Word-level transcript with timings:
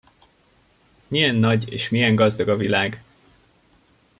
Milyen 1.07 1.35
nagy 1.35 1.71
és 1.73 1.89
milyen 1.89 2.15
gazdag 2.15 2.47
a 2.47 2.55
világ! 2.55 3.03